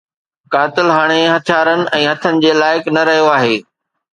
[0.53, 3.57] قاتل هاڻي هٿيارن ۽ هٿن جي لائق نه رهيو آهي